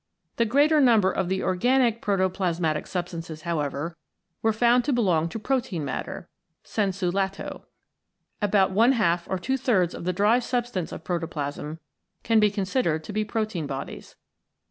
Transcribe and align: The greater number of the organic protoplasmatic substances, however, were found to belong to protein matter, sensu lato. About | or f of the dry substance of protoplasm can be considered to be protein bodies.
The 0.37 0.45
greater 0.45 0.81
number 0.81 1.11
of 1.11 1.29
the 1.29 1.43
organic 1.43 2.01
protoplasmatic 2.01 2.87
substances, 2.87 3.43
however, 3.43 3.95
were 4.41 4.51
found 4.51 4.83
to 4.85 4.91
belong 4.93 5.29
to 5.29 5.37
protein 5.37 5.85
matter, 5.85 6.27
sensu 6.63 7.11
lato. 7.11 7.65
About 8.41 8.75
| 8.75 8.75
or 8.75 8.85
f 8.99 9.27
of 9.27 9.41
the 10.05 10.11
dry 10.15 10.39
substance 10.39 10.91
of 10.91 11.03
protoplasm 11.03 11.77
can 12.23 12.39
be 12.39 12.49
considered 12.49 13.03
to 13.03 13.13
be 13.13 13.23
protein 13.23 13.67
bodies. 13.67 14.15